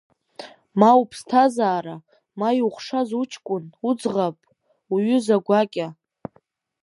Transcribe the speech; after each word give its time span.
Ма 0.79 0.89
уԥсҭазаара, 1.01 1.95
ма 2.39 2.49
иухшаз 2.57 3.09
уҷкәын, 3.21 3.65
уӡӷаб, 3.87 4.35
уҩыза 4.93 5.37
гәакьа… 5.45 5.87